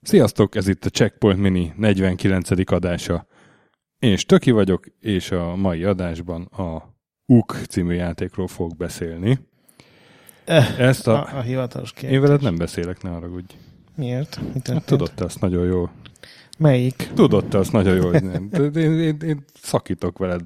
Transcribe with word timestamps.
Sziasztok, 0.00 0.54
ez 0.54 0.68
itt 0.68 0.84
a 0.84 0.88
Checkpoint 0.88 1.38
Mini 1.40 1.72
49. 1.76 2.72
adása. 2.72 3.26
Én 3.98 4.16
Stöki 4.16 4.50
vagyok, 4.50 4.86
és 5.00 5.30
a 5.30 5.56
mai 5.56 5.84
adásban 5.84 6.42
a 6.42 6.96
UK 7.26 7.56
című 7.68 7.94
játékról 7.94 8.46
fogok 8.46 8.76
beszélni. 8.76 9.38
Ezt 10.78 11.06
a... 11.06 11.26
A, 11.26 11.36
a 11.36 11.40
hivatalos 11.40 11.92
kérdés. 11.92 12.16
Én 12.16 12.20
veled 12.20 12.42
nem 12.42 12.56
beszélek, 12.56 13.02
ne 13.02 13.10
haragudj. 13.10 13.54
Miért? 13.96 14.40
Mit 14.54 14.68
Hát 14.68 14.84
tudod 14.84 15.12
te 15.14 15.24
azt 15.24 15.40
nagyon 15.40 15.66
jól. 15.66 15.90
Melyik? 16.58 17.10
Tudod 17.14 17.44
te 17.46 17.58
azt 17.58 17.72
nagyon 17.72 17.96
jól, 17.96 18.12
hogy 18.12 18.22
nem. 18.22 18.50
Én, 18.74 19.00
én, 19.00 19.16
én 19.24 19.44
szakítok 19.62 20.18
veled. 20.18 20.40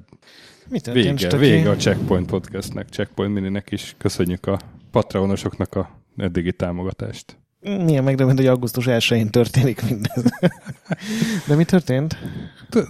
Mi 0.69 0.79
történt? 0.79 1.05
Vége, 1.05 1.17
Stöki? 1.17 1.37
vége 1.37 1.69
a 1.69 1.75
Checkpoint 1.75 2.27
podcastnek, 2.29 2.89
Checkpoint 2.89 3.33
Mininek 3.33 3.71
is. 3.71 3.95
Köszönjük 3.97 4.45
a 4.45 4.59
patronosoknak 4.91 5.75
a 5.75 5.89
eddigi 6.17 6.53
támogatást. 6.53 7.37
Milyen 7.59 8.03
megdöbbent, 8.03 8.37
hogy 8.37 8.47
augusztus 8.47 8.85
1-én 8.87 9.29
történik 9.29 9.81
mindez. 9.89 10.23
De 11.47 11.55
mi 11.55 11.63
történt? 11.63 12.17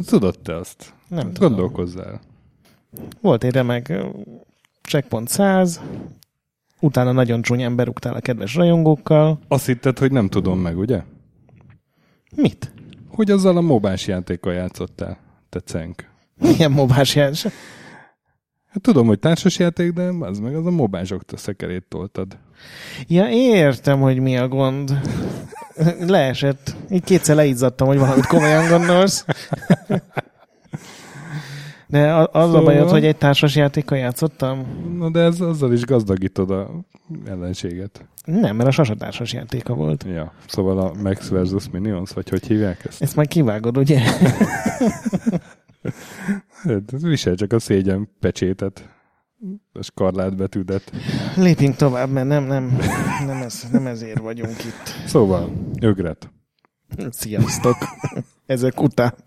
Tudod 0.05 0.39
te 0.39 0.55
azt? 0.55 0.93
Nem 1.07 1.33
tudom. 1.33 1.49
Gondolkozzál. 1.49 2.21
Volt 3.21 3.43
egy 3.43 3.51
remek 3.51 3.93
checkpoint 4.81 5.27
100, 5.27 5.81
utána 6.79 7.11
nagyon 7.11 7.41
csúnyán 7.41 7.75
berúgtál 7.75 8.13
a 8.13 8.19
kedves 8.19 8.55
rajongókkal. 8.55 9.39
Azt 9.47 9.65
hitted, 9.65 9.99
hogy 9.99 10.11
nem 10.11 10.27
tudom 10.29 10.59
meg, 10.59 10.77
ugye? 10.77 11.01
Mit? 12.35 12.71
Hogy 13.15 13.31
azzal 13.31 13.57
a 13.57 13.61
mobás 13.61 14.07
játékkal 14.07 14.53
játszottál, 14.53 15.17
te 15.49 15.59
cenk. 15.59 16.09
Milyen 16.35 16.71
mobás 16.71 17.15
játsz? 17.15 17.43
Hát 18.67 18.81
tudom, 18.81 19.07
hogy 19.07 19.19
társasjáték, 19.19 19.91
de 19.91 20.03
az 20.19 20.39
meg 20.39 20.55
az 20.55 20.65
a 20.65 20.71
mobások 20.71 21.21
szekerét 21.35 21.85
toltad. 21.89 22.37
Ja, 23.07 23.29
értem, 23.29 23.99
hogy 23.99 24.19
mi 24.19 24.37
a 24.37 24.47
gond. 24.47 24.99
Leesett. 25.99 26.75
Így 26.89 27.03
kétszer 27.03 27.35
leizzadtam, 27.35 27.87
hogy 27.87 27.97
valamit 27.97 28.25
komolyan 28.25 28.69
gondolsz. 28.69 29.25
De 31.93 32.11
a- 32.13 32.29
az 32.31 32.43
a 32.43 32.45
Szóval- 32.45 32.63
bajod, 32.63 32.89
hogy 32.89 33.05
egy 33.05 33.17
társas 33.17 33.55
játékkal 33.55 33.97
játszottam? 33.97 34.65
Na 34.97 35.09
de 35.09 35.19
ez, 35.19 35.41
azzal 35.41 35.73
is 35.73 35.85
gazdagítod 35.85 36.51
a 36.51 36.69
ellenséget. 37.25 38.07
Nem, 38.25 38.55
mert 38.55 38.69
a 38.69 38.71
sasa 38.71 38.95
társas 38.95 39.33
játéka 39.33 39.73
volt. 39.73 40.05
Ja, 40.07 40.33
szóval 40.47 40.79
a 40.79 40.93
Max 41.01 41.27
versus 41.29 41.69
Minions, 41.71 42.11
vagy 42.11 42.29
hogy 42.29 42.45
hívják 42.47 42.85
ezt? 42.85 43.01
Ezt 43.01 43.15
majd 43.15 43.27
kivágod, 43.27 43.77
ugye? 43.77 43.99
Hát, 46.63 46.91
Visel 47.01 47.35
csak 47.35 47.53
a 47.53 47.59
szégyen 47.59 48.09
pecsétet, 48.19 48.89
a 49.73 49.81
skarlátbetűdet. 49.83 50.91
Lépjünk 51.35 51.75
tovább, 51.75 52.09
mert 52.09 52.27
nem, 52.27 52.43
nem, 52.43 52.77
nem, 53.27 53.41
ez, 53.41 53.63
nem 53.71 53.87
ezért 53.87 54.19
vagyunk 54.19 54.63
itt. 54.63 54.93
Szóval, 55.05 55.51
ögret. 55.81 56.31
Sziasztok! 57.09 57.75
Ezek 58.45 58.81
után. 58.81 59.13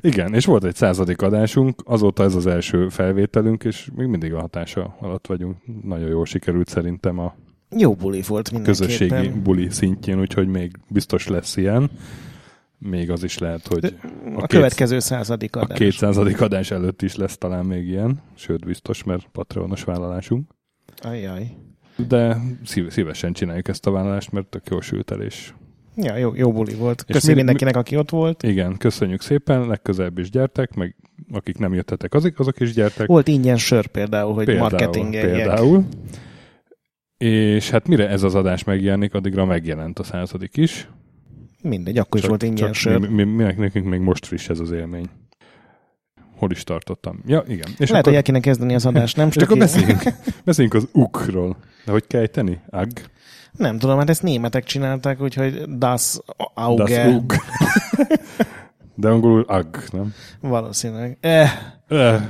Igen, 0.00 0.34
és 0.34 0.44
volt 0.44 0.64
egy 0.64 0.74
századik 0.74 1.22
adásunk, 1.22 1.82
azóta 1.84 2.22
ez 2.22 2.34
az 2.34 2.46
első 2.46 2.88
felvételünk, 2.88 3.64
és 3.64 3.88
még 3.94 4.06
mindig 4.06 4.34
a 4.34 4.40
hatása 4.40 4.96
alatt 5.00 5.26
vagyunk. 5.26 5.56
Nagyon 5.82 6.08
jól 6.08 6.24
sikerült 6.26 6.68
szerintem 6.68 7.18
a 7.18 7.34
Jó 7.76 7.94
buli 7.94 8.22
volt 8.26 8.50
mindenképpen. 8.52 8.86
közösségi 8.88 9.40
buli 9.40 9.70
szintjén, 9.70 10.20
úgyhogy 10.20 10.48
még 10.48 10.70
biztos 10.88 11.26
lesz 11.26 11.56
ilyen. 11.56 11.90
Még 12.78 13.10
az 13.10 13.22
is 13.22 13.38
lehet, 13.38 13.66
hogy 13.66 13.84
A, 13.84 14.36
két- 14.36 14.46
következő 14.46 14.98
századik 14.98 15.56
a 15.56 15.60
adás. 15.60 15.78
200. 15.78 16.16
adás 16.16 16.70
előtt 16.70 17.02
is 17.02 17.16
lesz 17.16 17.38
talán 17.38 17.64
még 17.64 17.86
ilyen, 17.88 18.22
sőt 18.34 18.64
biztos, 18.64 19.04
mert 19.04 19.28
Patreonos 19.32 19.84
vállalásunk. 19.84 20.50
Ajjaj. 21.02 21.56
De 22.08 22.36
szív- 22.64 22.90
szívesen 22.90 23.32
csináljuk 23.32 23.68
ezt 23.68 23.86
a 23.86 23.90
vállalást, 23.90 24.32
mert 24.32 24.46
tök 24.46 24.68
jól 24.70 24.80
sült 24.82 25.10
el, 25.10 25.20
és 25.22 25.52
Ja, 25.96 26.16
jó, 26.16 26.34
jó 26.34 26.52
buli 26.52 26.74
volt. 26.74 27.24
Mi- 27.26 27.34
mindenkinek, 27.34 27.76
aki 27.76 27.96
ott 27.96 28.10
volt. 28.10 28.42
igen, 28.42 28.76
köszönjük 28.76 29.20
szépen, 29.20 29.66
legközelebb 29.66 30.18
is 30.18 30.30
gyertek, 30.30 30.74
meg 30.74 30.96
akik 31.32 31.58
nem 31.58 31.74
jöttetek, 31.74 32.14
azok, 32.14 32.38
azok 32.38 32.60
is 32.60 32.72
gyertek. 32.72 33.06
Volt 33.06 33.28
ingyen 33.28 33.56
sör 33.56 33.86
például, 33.86 34.34
hogy 34.34 34.56
marketingeljek. 34.56 35.36
Például. 35.36 35.84
És 37.16 37.70
hát 37.70 37.88
mire 37.88 38.08
ez 38.08 38.22
az 38.22 38.34
adás 38.34 38.64
megjelenik, 38.64 39.14
addigra 39.14 39.44
megjelent 39.44 39.98
a 39.98 40.02
századik 40.02 40.56
is. 40.56 40.88
Mindegy, 41.62 41.98
akkor 41.98 42.20
is 42.20 42.26
volt 42.26 42.42
ingyen 42.42 42.72
sör. 42.72 42.98
mi, 42.98 43.24
mi, 43.24 43.24
mi, 43.24 43.54
nekünk 43.56 43.86
még 43.86 44.00
most 44.00 44.26
friss 44.26 44.48
ez 44.48 44.60
az 44.60 44.70
élmény. 44.70 45.06
Hol 46.36 46.50
is 46.50 46.64
tartottam? 46.64 47.22
Ja, 47.26 47.44
igen. 47.48 47.68
És 47.78 47.88
Lehet, 47.90 47.90
akkor, 47.90 48.02
hogy 48.02 48.14
el 48.14 48.22
kéne 48.22 48.40
kezdeni 48.40 48.74
az 48.74 48.86
adást, 48.86 49.16
nem? 49.16 49.28
és 49.34 49.36
akkor 49.36 49.58
beszéljünk, 49.58 50.02
beszéljünk 50.44 50.74
az 50.74 50.88
ukról. 50.92 51.56
De 51.84 51.92
hogy 51.92 52.06
kell 52.06 52.20
ejteni? 52.20 52.60
Ag? 52.70 52.88
Nem 53.56 53.78
tudom, 53.78 53.98
hát 53.98 54.10
ezt 54.10 54.22
németek 54.22 54.64
csinálták, 54.64 55.20
úgyhogy 55.20 55.62
das 55.76 55.76
Das 55.76 56.18
Auge 56.54 57.08
ug. 57.08 57.32
De 58.94 59.08
angolul 59.08 59.42
ag, 59.42 59.76
nem? 59.92 60.14
valószínűleg. 60.40 61.18
Eh, 61.20 61.50
Eh, 61.88 62.22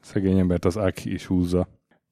Szegény 0.00 0.38
embert 0.38 0.64
az 0.64 0.76
ag 0.76 0.92
is 1.04 1.26
húzza. 1.26 1.68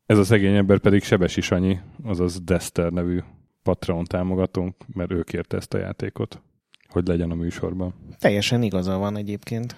Ez 0.07 0.19
a 0.19 0.25
szegény 0.25 0.55
ember 0.55 0.79
pedig 0.79 1.03
Sebesi 1.03 1.41
Sanyi, 1.41 1.79
azaz 2.05 2.41
Dester 2.41 2.93
nevű 2.93 3.21
Patreon 3.63 4.05
támogatónk, 4.05 4.75
mert 4.95 5.13
ő 5.13 5.23
kérte 5.23 5.57
ezt 5.57 5.75
a 5.75 5.79
játékot, 5.79 6.43
hogy 6.89 7.07
legyen 7.07 7.31
a 7.31 7.35
műsorban. 7.35 7.95
teljesen 8.19 8.63
igaza 8.63 8.97
van 8.99 9.17
egyébként. 9.17 9.77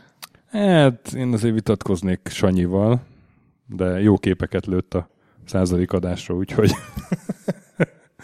Hát, 0.50 1.12
én 1.16 1.32
azért 1.32 1.54
vitatkoznék 1.54 2.20
Sanyival, 2.30 3.00
de 3.66 4.00
jó 4.00 4.18
képeket 4.18 4.66
lőtt 4.66 4.94
a 4.94 5.08
századik 5.44 5.92
adásra, 5.92 6.34
úgyhogy 6.34 6.70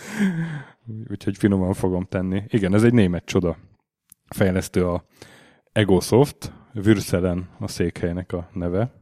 úgyhogy 1.11 1.37
finoman 1.37 1.73
fogom 1.73 2.05
tenni. 2.05 2.43
Igen, 2.49 2.75
ez 2.75 2.83
egy 2.83 2.93
német 2.93 3.25
csoda. 3.25 3.57
Fejlesztő 4.29 4.87
a 4.87 5.05
Egosoft, 5.73 6.53
Würselen 6.75 7.49
a 7.59 7.69
székhelynek 7.69 8.33
a 8.33 8.49
neve, 8.53 8.93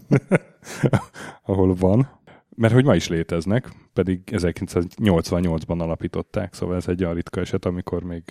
ahol 1.42 1.74
van. 1.74 2.20
Mert 2.56 2.74
hogy 2.74 2.84
ma 2.84 2.94
is 2.94 3.08
léteznek, 3.08 3.72
pedig 3.92 4.20
1988-ban 4.26 5.80
alapították, 5.80 6.54
szóval 6.54 6.76
ez 6.76 6.88
egy 6.88 7.02
olyan 7.02 7.14
ritka 7.14 7.40
eset, 7.40 7.64
amikor 7.64 8.02
még 8.02 8.22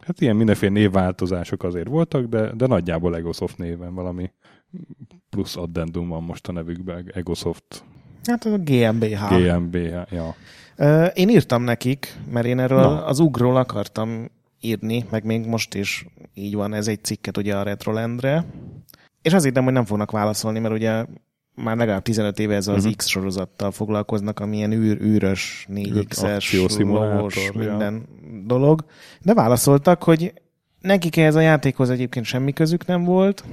Hát 0.00 0.20
ilyen 0.20 0.36
mindenféle 0.36 0.72
névváltozások 0.72 1.62
azért 1.62 1.88
voltak, 1.88 2.24
de, 2.24 2.52
de 2.54 2.66
nagyjából 2.66 3.16
Egosoft 3.16 3.58
néven 3.58 3.94
valami 3.94 4.30
plusz 5.30 5.56
addendum 5.56 6.08
van 6.08 6.22
most 6.22 6.48
a 6.48 6.52
nevükben, 6.52 7.10
Egosoft 7.14 7.84
Hát 8.24 8.44
az 8.44 8.52
a 8.52 8.58
GmbH. 8.58 9.36
GmbH. 9.36 10.12
Ja. 10.12 10.34
Én 11.14 11.28
írtam 11.28 11.62
nekik, 11.62 12.16
mert 12.30 12.46
én 12.46 12.58
erről 12.58 12.80
Na. 12.80 13.04
az 13.04 13.18
ugról 13.18 13.56
akartam 13.56 14.30
írni, 14.60 15.04
meg 15.10 15.24
még 15.24 15.46
most 15.46 15.74
is 15.74 16.06
így 16.34 16.54
van, 16.54 16.74
ez 16.74 16.88
egy 16.88 17.04
cikket 17.04 17.36
ugye 17.36 17.56
a 17.56 17.62
Retrolendre. 17.62 18.44
És 19.22 19.32
azt 19.32 19.44
hittem, 19.44 19.64
hogy 19.64 19.72
nem 19.72 19.84
fognak 19.84 20.10
válaszolni, 20.10 20.58
mert 20.58 20.74
ugye 20.74 21.04
már 21.54 21.76
legalább 21.76 22.02
15 22.02 22.38
éve 22.38 22.54
ez 22.54 22.68
az 22.68 22.84
Mhm. 22.84 22.92
X 22.96 23.06
sorozattal 23.06 23.70
foglalkoznak, 23.70 24.40
amilyen 24.40 24.72
űr, 24.72 25.00
űrös, 25.00 25.66
4X-es, 25.72 26.34
Akciószimulátor, 26.34 27.16
lovos, 27.16 27.50
ja. 27.54 27.60
minden 27.68 28.06
dolog. 28.46 28.84
De 29.22 29.34
válaszoltak, 29.34 30.02
hogy 30.02 30.32
nekik 30.80 31.16
ehhez 31.16 31.34
a 31.34 31.40
játékhoz 31.40 31.90
egyébként 31.90 32.24
semmi 32.24 32.52
közük 32.52 32.86
nem 32.86 33.04
volt, 33.04 33.44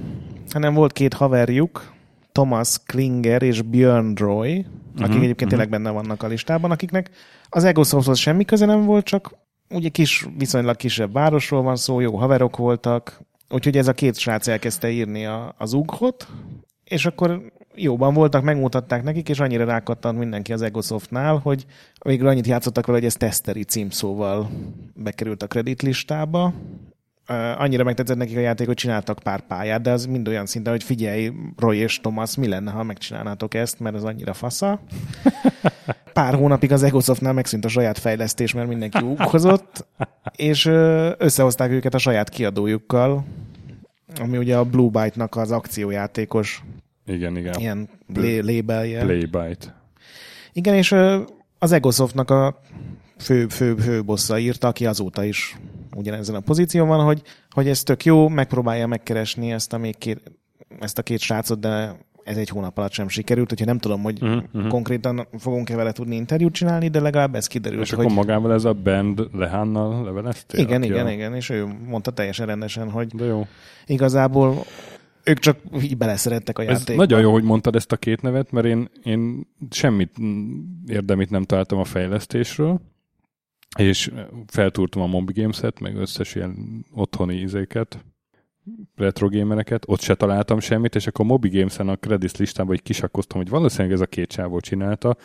hanem 0.50 0.74
volt 0.74 0.92
két 0.92 1.14
haverjuk, 1.14 1.92
Thomas 2.32 2.76
Klinger 2.86 3.42
és 3.42 3.62
Björn 3.62 4.14
Roy, 4.14 4.66
akik 4.96 5.14
Mhm, 5.14 5.22
egyébként 5.22 5.40
mhm. 5.40 5.48
tényleg 5.48 5.68
benne 5.68 5.90
vannak 5.90 6.22
a 6.22 6.26
listában, 6.26 6.70
akiknek 6.70 7.10
az 7.48 7.64
Egosofthoz 7.64 8.18
semmi 8.18 8.44
köze 8.44 8.66
nem 8.66 8.84
volt, 8.84 9.04
csak 9.04 9.34
ugye 9.70 9.88
kis, 9.88 10.26
viszonylag 10.36 10.76
kisebb 10.76 11.12
városról 11.12 11.62
van 11.62 11.76
szó, 11.76 12.00
jó 12.00 12.16
haverok 12.16 12.56
voltak, 12.56 13.20
úgyhogy 13.48 13.76
ez 13.76 13.88
a 13.88 13.92
két 13.92 14.18
srác 14.18 14.48
elkezdte 14.48 14.90
írni 14.90 15.26
a, 15.26 15.54
az 15.58 15.72
ughot, 15.72 16.26
és 16.84 17.06
akkor 17.06 17.52
jóban 17.74 18.14
voltak, 18.14 18.42
megmutatták 18.42 19.02
nekik, 19.02 19.28
és 19.28 19.40
annyira 19.40 19.64
rákattant 19.64 20.18
mindenki 20.18 20.52
az 20.52 20.62
Egosoftnál, 20.62 21.38
hogy 21.38 21.66
végül 22.04 22.28
annyit 22.28 22.46
játszottak 22.46 22.86
vele, 22.86 22.98
hogy 22.98 23.06
ez 23.06 23.14
teszteri 23.14 23.64
címszóval 23.64 24.50
bekerült 24.94 25.42
a 25.42 25.46
kreditlistába. 25.46 26.52
Annyira 27.58 27.84
megtetszett 27.84 28.16
nekik 28.16 28.36
a 28.36 28.40
játék, 28.40 28.66
hogy 28.66 28.76
csináltak 28.76 29.18
pár 29.18 29.40
pályát, 29.40 29.82
de 29.82 29.90
az 29.90 30.06
mind 30.06 30.28
olyan 30.28 30.46
szinten, 30.46 30.72
hogy 30.72 30.82
figyelj, 30.82 31.32
Roy 31.56 31.76
és 31.76 32.00
Thomas, 32.00 32.36
mi 32.36 32.48
lenne, 32.48 32.70
ha 32.70 32.82
megcsinálnátok 32.82 33.54
ezt, 33.54 33.80
mert 33.80 33.96
ez 33.96 34.02
annyira 34.02 34.32
fasza. 34.32 34.80
Pár 36.12 36.34
hónapig 36.34 36.72
az 36.72 36.82
Egosoftnál 36.82 37.32
megszűnt 37.32 37.64
a 37.64 37.68
saját 37.68 37.98
fejlesztés, 37.98 38.52
mert 38.52 38.68
mindenki 38.68 38.98
úghozott, 38.98 39.86
és 40.36 40.66
összehozták 41.18 41.70
őket 41.70 41.94
a 41.94 41.98
saját 41.98 42.28
kiadójukkal, 42.28 43.24
ami 44.20 44.36
ugye 44.36 44.56
a 44.56 44.64
Blue 44.64 44.90
Byte-nak 44.90 45.36
az 45.36 45.50
akciójátékos 45.50 46.62
Igen, 47.06 47.36
igen. 47.36 47.54
ilyen 47.58 47.88
lé- 48.14 48.44
labelje. 48.44 49.00
Playbyte. 49.00 49.82
Igen, 50.52 50.74
és 50.74 50.94
az 51.58 51.72
Egosoftnak 51.72 52.30
a 52.30 52.60
fő, 53.18 53.46
fő, 53.48 53.74
fő 53.74 54.04
bossa 54.04 54.38
írta, 54.38 54.68
aki 54.68 54.86
azóta 54.86 55.24
is 55.24 55.56
ugyanezen 55.94 56.34
a 56.34 56.40
pozíción 56.40 56.88
van, 56.88 57.04
hogy, 57.04 57.22
hogy 57.50 57.68
ez 57.68 57.82
tök 57.82 58.04
jó, 58.04 58.28
megpróbálja 58.28 58.86
megkeresni 58.86 59.52
ezt 59.52 59.72
a, 59.72 59.78
még 59.78 59.98
két, 59.98 60.38
ezt 60.80 60.98
a 60.98 61.02
két 61.02 61.18
srácot, 61.20 61.60
de 61.60 61.96
ez 62.24 62.36
egy 62.36 62.48
hónap 62.48 62.78
alatt 62.78 62.92
sem 62.92 63.08
sikerült, 63.08 63.48
hogyha 63.48 63.64
nem 63.64 63.78
tudom, 63.78 64.02
hogy 64.02 64.22
uh-huh, 64.22 64.68
konkrétan 64.68 65.26
fogunk-e 65.38 65.76
vele 65.76 65.92
tudni 65.92 66.16
interjút 66.16 66.52
csinálni, 66.52 66.88
de 66.88 67.00
legalább 67.00 67.34
ez 67.34 67.46
kiderült, 67.46 67.82
És 67.82 67.90
hogy 67.90 68.04
akkor 68.04 68.16
magával 68.16 68.52
ez 68.52 68.64
a 68.64 68.72
band 68.72 69.28
Lehánnal 69.32 70.04
leveleztél? 70.04 70.60
igen, 70.60 70.82
igen, 70.82 71.06
a... 71.06 71.10
igen, 71.10 71.34
és 71.34 71.50
ő 71.50 71.66
mondta 71.86 72.10
teljesen 72.10 72.46
rendesen, 72.46 72.90
hogy 72.90 73.06
De 73.14 73.24
jó. 73.24 73.46
igazából 73.86 74.64
ők 75.24 75.38
csak 75.38 75.58
így 75.82 75.96
beleszerettek 75.96 76.58
a 76.58 76.62
Ez 76.62 76.68
játékba. 76.68 77.02
nagyon 77.02 77.20
jó, 77.20 77.32
hogy 77.32 77.42
mondtad 77.42 77.76
ezt 77.76 77.92
a 77.92 77.96
két 77.96 78.22
nevet, 78.22 78.50
mert 78.50 78.66
én, 78.66 78.88
én 79.02 79.46
semmit 79.70 80.20
mm, 80.22 80.60
érdemit 80.86 81.30
nem 81.30 81.42
találtam 81.42 81.78
a 81.78 81.84
fejlesztésről, 81.84 82.80
és 83.78 84.10
feltúrtam 84.46 85.02
a 85.02 85.06
Mobi 85.06 85.32
Games-et, 85.40 85.80
meg 85.80 85.96
összes 85.96 86.34
ilyen 86.34 86.84
otthoni 86.94 87.34
izéket, 87.36 88.04
retro 88.96 89.28
gamereket, 89.28 89.82
ott 89.86 90.00
se 90.00 90.14
találtam 90.14 90.60
semmit, 90.60 90.94
és 90.94 91.06
akkor 91.06 91.24
Mobi 91.24 91.48
Games-en 91.48 91.88
a 91.88 91.96
credits 91.96 92.36
listában 92.36 92.74
így 92.74 92.82
kisakkoztam, 92.82 93.38
hogy 93.38 93.48
valószínűleg 93.48 93.92
ez 93.92 94.00
a 94.00 94.06
két 94.06 94.28
csávó 94.30 94.60
csinálta, 94.60 95.16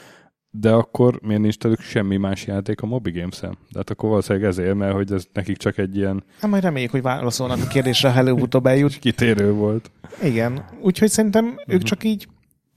de 0.50 0.71
akkor 0.71 1.19
miért 1.21 1.42
nincs 1.42 1.57
tőlük 1.57 1.80
semmi 1.80 2.18
más 2.18 2.45
játék 2.47 2.81
a 2.81 2.86
Mobi 2.86 3.12
Games-en? 3.12 3.57
De 3.71 3.77
hát 3.77 3.89
akkor 3.89 4.09
valószínűleg 4.09 4.48
ezért, 4.50 4.75
mert 4.75 4.94
hogy 4.94 5.12
ez 5.12 5.25
nekik 5.33 5.57
csak 5.57 5.77
egy 5.77 5.95
ilyen 5.98 6.24
Hát 6.39 6.50
majd 6.51 6.63
reméljük, 6.63 6.91
hogy 6.91 7.01
válaszolnak 7.01 7.59
a 7.63 7.68
kérdésre, 7.68 8.12
ha 8.12 8.18
előbb-utóbb 8.19 8.65
eljut. 8.65 8.98
kitérő 9.06 9.51
volt. 9.51 9.91
Igen, 10.24 10.65
úgyhogy 10.81 11.09
szerintem 11.09 11.45
Mhm. 11.45 11.56
ők 11.68 11.81
csak 11.83 12.03
így, 12.03 12.27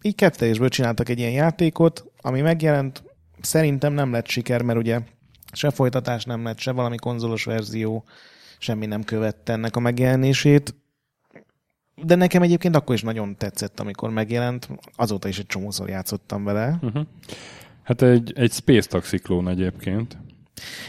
így 0.03 0.15
kettősből 0.15 0.69
csináltak 0.69 1.09
egy 1.09 1.19
ilyen 1.19 1.33
játékot, 1.33 2.05
ami 2.21 2.41
megjelent, 2.41 3.03
szerintem 3.41 3.93
nem 3.93 4.13
lett 4.13 4.27
siker, 4.27 4.63
mert 4.63 4.79
ugye 4.79 5.01
se 5.53 5.71
folytatás 5.71 6.25
nem 6.25 6.45
lett, 6.45 6.59
se 6.59 6.73
valami 6.73 6.97
konzolos 6.97 7.45
verzió, 7.45 8.05
semmi 8.59 8.87
nem 8.87 9.03
követte 9.03 9.53
ennek 9.53 9.77
a 9.77 9.81
megjelenését. 9.81 10.75
De 12.03 12.15
nekem 12.15 12.43
egyébként 12.43 12.77
akkor 12.77 12.95
is 12.95 13.03
nagyon 13.03 13.37
tetszett, 13.37 13.81
amikor 13.81 14.11
megjelent. 14.11 14.69
Azóta 14.97 15.29
is 15.29 15.39
egy 15.39 15.47
csomószor 15.47 15.89
játszottam 15.89 16.45
vele. 16.45 16.79
Uh-huh. 16.83 17.07
Hát 17.83 18.03
egy, 18.03 18.33
egy 18.37 18.53
Space 18.53 18.89
Taxi 18.89 19.19
klón 19.19 19.49
egyébként. 19.49 20.17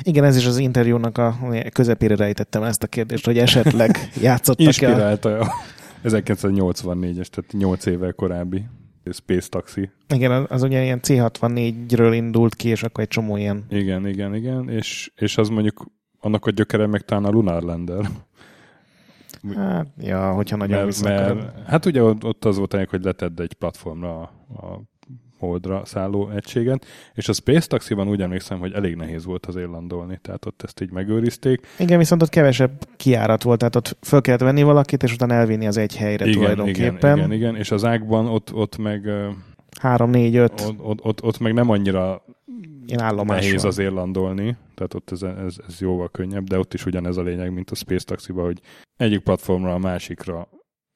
Igen, 0.02 0.24
ez 0.24 0.38
is 0.38 0.46
az 0.46 0.58
interjúnak 0.58 1.18
a 1.18 1.38
közepére 1.74 2.16
rejtettem 2.16 2.64
ezt 2.64 2.84
a 2.84 2.88
kérdést, 2.88 3.26
hogy 3.26 3.38
esetleg 3.38 3.98
játszottak-e. 4.22 4.66
Inspirálta 4.66 5.40
a 5.40 5.54
1984-es, 6.04 7.28
tehát 7.28 7.52
8 7.52 7.86
évvel 7.86 8.14
korábbi 8.14 8.66
Space 9.12 9.48
Taxi. 9.50 9.90
Igen, 10.14 10.46
az, 10.50 10.64
ugye 10.64 10.84
ilyen 10.84 11.00
C64-ről 11.04 12.12
indult 12.14 12.56
ki, 12.56 12.70
és 12.70 12.84
akkor 12.84 13.04
egy 13.04 13.10
csomó 13.10 13.38
ilyen 13.38 13.66
Igen, 13.70 14.08
igen, 14.08 14.36
igen, 14.36 14.70
és, 14.70 15.12
és 15.16 15.38
az 15.38 15.50
mondjuk 15.50 15.86
annak 16.20 16.46
a 16.46 16.52
gyökere 16.52 16.88
meg 16.88 17.02
talán 17.02 17.26
a 17.26 17.30
Lunar 17.30 17.64
Lander. 17.64 18.10
Hát, 19.56 19.88
ja, 19.98 20.32
hogyha 20.32 20.56
nagyon 20.56 20.86
Mert, 20.86 21.04
mert, 21.04 21.68
hát 21.68 21.86
ugye 21.86 22.04
ott 22.04 22.46
az 22.46 22.58
volt 22.58 22.72
lényeg, 22.72 22.90
hogy 22.90 23.04
letedd 23.04 23.42
egy 23.42 23.54
platformra 23.54 24.20
a, 24.20 24.32
a 24.54 24.82
holdra 25.40 25.86
szálló 25.86 26.30
egységet, 26.30 26.86
és 27.14 27.30
a 27.30 27.34
Space 27.34 27.68
Taxi-ban 27.68 28.10
úgy 28.10 28.22
emlékszem, 28.22 28.60
hogy 28.60 28.74
elég 28.74 28.96
nehéz 28.96 29.26
volt 29.26 29.46
azért 29.46 29.70
landolni, 29.70 30.20
tehát 30.22 30.46
ott 30.46 30.62
ezt 30.64 30.82
így 30.82 30.92
megőrizték. 30.92 31.68
Igen, 31.80 31.98
viszont 31.98 32.22
ott 32.22 32.30
kevesebb 32.30 32.72
kiárat 32.98 33.44
volt, 33.44 33.60
tehát 33.60 33.76
ott 33.76 33.98
föl 34.02 34.22
kellett 34.22 34.42
venni 34.42 34.64
valakit, 34.64 35.04
és 35.04 35.14
utána 35.14 35.34
elvinni 35.34 35.68
az 35.68 35.78
egy 35.78 35.96
helyre 35.96 36.26
Igen, 36.26 36.42
igen, 36.42 36.56
tulajdonképpen. 36.56 37.18
igen, 37.18 37.32
igen, 37.32 37.56
és 37.56 37.72
az 37.72 37.86
ágban 37.86 38.28
ott, 38.28 38.54
ott 38.54 38.78
meg 38.78 39.06
ö, 39.06 39.30
Három, 39.80 40.10
négy, 40.10 40.36
öt 40.36 40.62
ott, 40.62 40.80
ott, 40.80 41.04
ott, 41.04 41.24
ott 41.24 41.40
meg 41.40 41.54
nem 41.54 41.70
annyira 41.70 42.24
ilyen 42.86 43.16
nehéz 43.26 43.62
van. 43.62 43.72
azért 43.72 43.94
landolni, 43.94 44.58
tehát 44.76 44.94
ott 44.94 45.12
ez, 45.12 45.22
ez, 45.22 45.56
ez 45.68 45.80
jóval 45.80 46.10
könnyebb, 46.10 46.48
de 46.48 46.60
ott 46.60 46.74
is 46.74 46.86
ugyanez 46.86 47.18
a 47.18 47.22
lényeg, 47.22 47.54
mint 47.54 47.72
a 47.72 47.76
Space 47.76 48.06
Taxi-ban, 48.06 48.46
hogy 48.46 48.62
egyik 48.98 49.20
platformra 49.20 49.74
a 49.74 49.78
másikra 49.78 50.48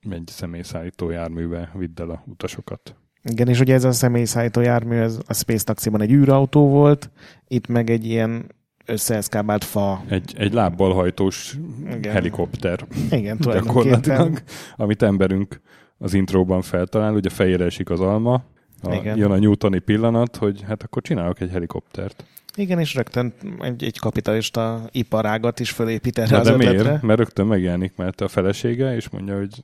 egy 0.10 0.28
személyszállító 0.28 1.10
járműve 1.10 1.72
vidd 1.74 2.02
el 2.02 2.10
a 2.10 2.24
utasokat. 2.28 2.96
Igen, 3.24 3.48
és 3.48 3.60
ugye 3.60 3.74
ez 3.74 3.84
a 3.84 3.92
személyszállító 3.92 4.62
jármű, 4.62 4.96
ez 4.96 5.20
a 5.28 5.34
Space 5.34 5.64
Taxiban 5.64 6.02
egy 6.02 6.12
űrautó 6.12 6.68
volt, 6.68 7.10
itt 7.48 7.68
meg 7.68 7.90
egy 7.90 8.06
ilyen 8.06 8.46
összeeszkábált 8.86 9.64
fa. 9.64 10.04
Egy, 10.10 10.34
egy 10.38 10.54
lábbal 10.54 10.94
hajtós 10.94 11.58
Igen. 11.98 12.14
helikopter 12.14 12.80
Igen, 13.10 13.38
tulajdonképpen. 13.38 14.38
amit 14.76 15.02
emberünk 15.02 15.62
az 15.98 16.14
intróban 16.14 16.62
feltalál, 16.62 17.14
ugye 17.14 17.30
fejére 17.30 17.66
esik 17.66 17.90
az 17.90 18.00
alma, 18.00 18.44
a, 18.82 18.94
Igen. 18.94 19.18
jön 19.18 19.32
a 19.32 19.38
newtoni 19.38 19.80
pillanat, 19.80 20.36
hogy 20.36 20.62
hát 20.68 20.84
akkor 20.84 21.02
csinálok 21.02 21.40
egy 21.42 21.50
helikoptert. 21.50 22.26
Igen, 22.56 22.80
és 22.80 22.96
rögtön 22.96 23.34
egy, 23.60 23.84
egy 23.84 24.00
kapitalista 24.00 24.90
iparágat 24.92 25.60
is 25.60 25.72
fölépít 25.72 26.18
erre 26.18 26.32
Na, 26.32 26.40
az 26.40 26.48
de 26.48 26.54
ötletre. 26.54 26.84
miért? 26.84 27.02
Mert 27.02 27.20
rögtön 27.20 27.46
megjelenik, 27.46 27.94
mert 27.96 28.22
a 28.22 28.28
felesége, 28.28 28.96
és 28.96 29.10
mondja, 29.10 29.38
hogy 29.38 29.64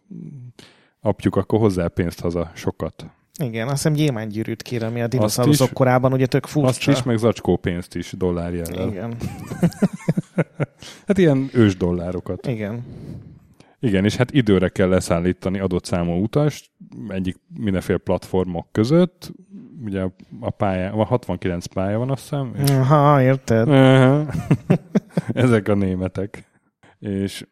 apjuk, 1.01 1.35
akkor 1.35 1.59
hozzá 1.59 1.87
pénzt 1.87 2.19
haza 2.19 2.51
sokat. 2.55 3.05
Igen, 3.39 3.65
azt 3.67 3.75
hiszem 3.75 3.93
gyémánygyűrűt 3.93 4.61
kér, 4.61 4.83
ami 4.83 5.01
a 5.01 5.07
dinoszauruszok 5.07 5.73
korában 5.73 6.13
ugye 6.13 6.25
tök 6.25 6.43
Azt 6.43 6.51
furcsa. 6.53 6.91
is, 6.91 7.03
meg 7.03 7.17
zacskó 7.17 7.57
pénzt 7.57 7.95
is 7.95 8.11
dollárjával. 8.17 8.89
Igen, 8.89 9.15
Hát 11.07 11.17
ilyen 11.17 11.49
ős 11.53 11.77
dollárokat. 11.77 12.47
igen. 12.47 12.83
Igen, 13.81 14.05
és 14.05 14.15
hát 14.15 14.31
időre 14.31 14.69
kell 14.69 14.87
leszállítani 14.87 15.59
adott 15.59 15.85
számú 15.85 16.21
utast, 16.23 16.71
egyik 17.07 17.37
mindenféle 17.59 17.97
platformok 17.97 18.67
között. 18.71 19.31
Ugye 19.85 20.01
a- 20.39 20.49
pálya, 20.49 20.93
a 20.93 21.03
69 21.03 21.65
pálya 21.65 21.97
van, 21.97 22.09
azt 22.09 22.21
hiszem. 22.21 22.53
és- 22.63 22.69
Ha, 22.87 23.21
érted? 23.21 23.67
Ezek 25.33 25.67
a 25.67 25.73
németek. 25.73 26.47
És 26.99 27.47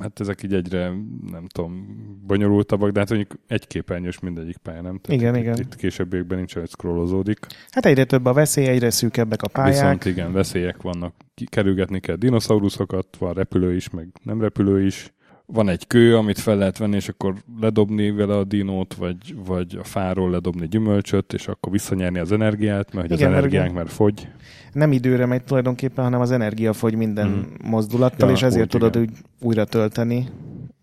hát 0.00 0.20
ezek 0.20 0.42
így 0.42 0.54
egyre, 0.54 0.88
nem 1.30 1.46
tudom, 1.46 1.86
bonyolultabbak, 2.26 2.90
de 2.90 3.00
hát 3.00 3.08
mondjuk 3.08 3.34
egy 3.46 3.66
képernyős 3.66 4.20
mindegyik 4.20 4.56
pálya, 4.56 4.80
nem? 4.80 5.00
Igen, 5.08 5.34
itt, 5.34 5.40
igen. 5.40 5.58
Itt 5.58 5.76
későbbiekben 5.76 6.38
nincs, 6.38 6.54
hogy 6.54 6.68
scrollozódik. 6.68 7.38
Hát 7.70 7.86
egyre 7.86 8.04
több 8.04 8.24
a 8.24 8.32
veszély, 8.32 8.66
egyre 8.66 8.90
szűkebbek 8.90 9.42
a 9.42 9.48
pályák. 9.48 9.72
Viszont 9.72 10.04
igen, 10.04 10.32
veszélyek 10.32 10.82
vannak. 10.82 11.14
Kerülgetni 11.46 12.00
kell 12.00 12.16
dinoszauruszokat, 12.16 13.16
van 13.18 13.34
repülő 13.34 13.74
is, 13.74 13.90
meg 13.90 14.08
nem 14.22 14.40
repülő 14.40 14.84
is. 14.84 15.12
Van 15.52 15.68
egy 15.68 15.86
kő, 15.86 16.16
amit 16.16 16.38
fel 16.38 16.56
lehet 16.56 16.78
venni, 16.78 16.96
és 16.96 17.08
akkor 17.08 17.34
ledobni 17.60 18.10
vele 18.10 18.36
a 18.36 18.44
dinót, 18.44 18.94
vagy, 18.94 19.34
vagy 19.46 19.76
a 19.80 19.84
fáról 19.84 20.30
ledobni 20.30 20.68
gyümölcsöt, 20.68 21.32
és 21.32 21.48
akkor 21.48 21.72
visszanyerni 21.72 22.18
az 22.18 22.32
energiát, 22.32 22.92
mert 22.92 23.08
hogy 23.08 23.18
Igen, 23.18 23.30
az 23.32 23.36
energiánk 23.38 23.74
már 23.74 23.88
fogy. 23.88 24.28
Nem 24.72 24.92
időre 24.92 25.26
megy 25.26 25.44
tulajdonképpen, 25.44 26.04
hanem 26.04 26.20
az 26.20 26.30
energia 26.30 26.72
fogy 26.72 26.94
minden 26.94 27.28
Mhm. 27.28 27.70
mozdulattal, 27.70 28.28
Ja, 28.28 28.34
és 28.34 28.42
ezért 28.42 28.62
úgy, 28.64 28.68
tudod 28.80 28.94
igen. 28.94 29.08
úgy 29.08 29.16
újra 29.40 29.64
tölteni. 29.64 30.28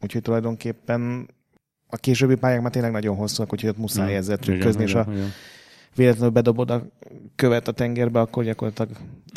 Úgyhogy 0.02 0.22
tulajdonképpen 0.22 1.28
a 1.88 1.96
későbbi 1.96 2.36
pályák 2.36 2.62
már 2.62 2.72
tényleg 2.72 2.92
nagyon 2.92 3.16
hosszúak, 3.16 3.54
úgyhogy 3.54 3.69
ott 3.69 3.78
muszáj 3.78 4.07
Mhm. 4.07 4.16
ezzel 4.18 4.38
trükközni, 4.38 4.83
és 4.83 4.94
a 4.94 5.06
igen. 5.12 5.30
véletlenül 5.95 6.30
bedobod 6.30 6.69
a 6.71 6.83
követ 7.36 7.68
a 7.68 7.71
tengerbe, 7.71 8.19
akkor 8.19 8.44
gyakorlatilag 8.44 8.90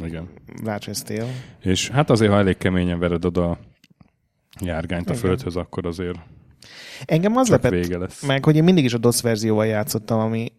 igen. 0.04 0.28
rácsesztél. 0.64 1.26
És 1.60 1.88
hát 1.88 2.10
azért, 2.10 2.30
ha 2.32 2.38
elég 2.38 2.56
keményen 2.56 2.98
vered 2.98 3.24
oda 3.24 3.58
a 4.60 4.64
járgányt 4.64 5.10
a 5.10 5.12
Igen. 5.12 5.22
földhöz, 5.24 5.56
akkor 5.56 5.86
azért 5.86 6.18
Engem 7.04 7.36
az 7.36 7.48
lepett 7.48 7.70
vége 7.70 7.98
lesz. 7.98 8.26
meg, 8.26 8.44
hogy 8.44 8.56
én 8.56 8.64
mindig 8.64 8.84
is 8.84 8.94
a 8.94 8.98
DOS 8.98 9.20
verzióval 9.20 9.66
játszottam, 9.66 10.18
ami, 10.18 10.52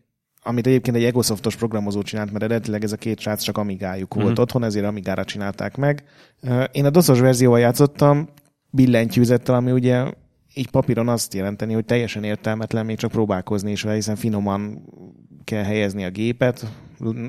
amit 0.44 0.68
egyébként 0.68 0.96
egy 0.96 1.04
Egosoftos 1.04 1.56
programozó 1.56 2.02
csinált, 2.02 2.32
mert 2.32 2.44
eredetileg 2.44 2.84
ez 2.84 2.92
a 2.92 2.96
két 2.96 3.20
srác 3.20 3.42
csak 3.44 3.58
Amigájuk 3.58 4.14
volt 4.14 4.32
Mhm. 4.32 4.42
otthon, 4.42 4.64
ezért 4.64 4.86
Amigára 4.86 5.24
csinálták 5.24 5.78
meg. 5.78 6.04
Én 6.72 6.86
a 6.86 6.90
DOS-os 6.90 7.20
verzióval 7.20 7.60
játszottam, 7.60 8.30
billentyűzettel, 8.70 9.56
ami 9.56 9.72
ugye 9.72 10.12
így 10.54 10.70
papíron 10.70 11.08
azt 11.10 11.34
jelenteni, 11.34 11.74
hogy 11.74 11.86
teljesen 11.86 12.24
értelmetlen 12.24 12.86
még 12.86 12.98
csak 12.98 13.12
próbálkozni 13.12 13.72
is 13.72 13.82
vele, 13.82 13.96
hiszen 13.96 14.16
finoman 14.16 14.82
kell 15.44 15.64
helyezni 15.64 16.04
a 16.06 16.10
gépet, 16.10 16.66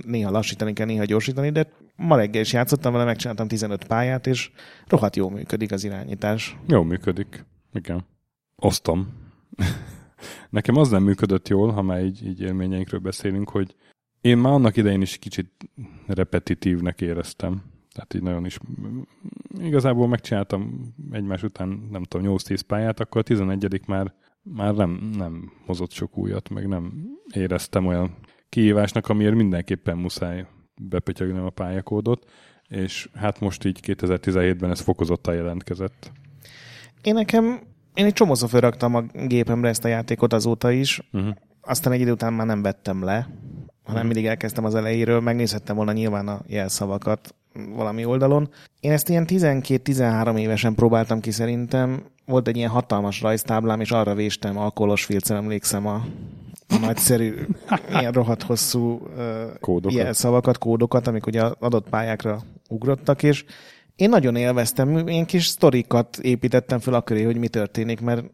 néha 0.07 0.31
lassítani 0.31 0.73
kell, 0.73 0.87
néha 0.87 1.05
gyorsítani, 1.05 1.51
de 1.51 1.67
ma 2.03 2.17
reggel 2.17 2.41
is 2.41 2.53
játszottam 2.53 2.93
vele, 2.93 3.05
megcsináltam 3.05 3.49
15 3.49 3.85
pályát, 3.85 4.27
és 4.27 4.51
rohadt 4.87 5.17
jól 5.17 5.31
működik 5.31 5.73
az 5.73 5.85
irányítás. 5.85 6.57
Jó 6.67 6.83
működik. 6.83 7.45
Igen. 7.73 8.05
Osztom. 8.57 9.09
Nekem 10.51 10.77
az 10.77 10.91
nem 10.91 11.03
működött 11.03 11.49
jól, 11.49 11.71
ha 11.71 11.83
már 11.83 12.05
így, 12.05 12.27
így 12.27 12.41
élményeinkről 12.41 13.01
beszélünk, 13.01 13.51
hogy 13.51 13.75
én 14.21 14.39
már 14.39 14.53
annak 14.53 14.77
idején 14.77 15.01
is 15.01 15.19
kicsit 15.19 15.51
repetitívnek 16.07 17.01
éreztem. 17.01 17.63
Tehát 17.93 18.15
így 18.15 18.23
nagyon 18.23 18.45
is 18.45 18.59
igazából 19.59 20.09
megcsináltam 20.09 20.81
egymás 21.11 21.43
után, 21.43 21.89
nem 21.91 22.05
tudom, 22.05 22.37
8-10 22.37 22.61
pályát, 22.67 23.01
akkor 23.01 23.21
a 23.21 23.25
11 23.25 23.87
már, 23.87 24.15
már 24.43 24.75
nem, 24.75 25.11
nem 25.17 25.53
hozott 25.67 25.91
sok 25.91 26.19
újat, 26.19 26.49
meg 26.49 26.69
nem 26.69 26.93
éreztem 27.35 27.87
olyan 27.87 28.17
kihívásnak, 28.49 29.09
amiért 29.09 29.35
mindenképpen 29.35 29.99
muszáj 29.99 30.47
bepötyögnem 30.89 31.45
a 31.45 31.51
pályakódot, 31.51 32.25
és 32.69 33.09
hát 33.15 33.41
most 33.41 33.65
így 33.65 33.81
2017-ben 33.83 34.71
ez 34.71 34.81
fokozottan 34.81 35.35
jelentkezett. 35.35 36.13
Én 37.03 37.15
nekem, 37.15 37.61
én 37.95 38.05
egy 38.05 38.13
csomószor 38.13 38.49
felraktam 38.49 38.95
a 38.95 39.01
gépemre 39.27 39.69
ezt 39.69 39.85
a 39.85 39.89
játékot 39.89 40.33
azóta 40.33 40.71
is, 40.71 41.01
Uh-huh. 41.13 41.35
aztán 41.61 41.93
egy 41.93 42.01
idő 42.01 42.13
után 42.13 42.33
már 42.33 42.47
nem 42.47 42.63
vettem 42.63 43.05
le, 43.05 43.29
hanem 43.83 43.99
Mhm. 43.99 44.07
mindig 44.07 44.27
elkezdtem 44.27 44.65
az 44.65 44.75
elejéről, 44.75 45.21
megnézhettem 45.21 45.77
volna 45.77 45.93
nyilván 45.93 46.29
a 46.29 46.41
jelszavakat, 46.47 47.35
valami 47.75 48.05
oldalon. 48.05 48.49
Én 48.81 48.93
ezt 48.93 49.09
ilyen 49.09 49.27
12-13 49.27 50.39
évesen 50.39 50.75
próbáltam 50.75 51.21
ki 51.21 51.31
szerintem. 51.31 52.05
Volt 52.27 52.49
egy 52.49 52.57
ilyen 52.57 52.71
hatalmas 52.71 53.21
rajztáblám, 53.21 53.81
és 53.81 53.91
arra 53.91 54.15
véstem 54.15 54.59
alkoholos 54.59 55.05
filccel, 55.05 55.37
emlékszem 55.37 55.87
a 55.87 56.05
nagyszerű, 56.81 57.35
ilyen 57.99 58.13
rohadt 58.13 58.43
hosszú 58.43 59.03
Kódokat. 59.61 59.99
ilyen 59.99 60.13
szavakat, 60.13 60.59
kódokat, 60.59 61.07
amik 61.07 61.27
ugye 61.27 61.43
adott 61.43 61.89
pályákra 61.89 62.43
ugrottak, 62.69 63.23
és 63.23 63.45
én 63.97 64.09
nagyon 64.09 64.37
élveztem, 64.37 65.09
ilyen 65.09 65.27
kis 65.27 65.47
sztorikat 65.47 66.19
építettem 66.19 66.79
fel 66.79 66.95
akköré, 66.95 67.23
hogy 67.23 67.37
mi 67.37 67.49
történik, 67.49 68.01
mert 68.01 68.25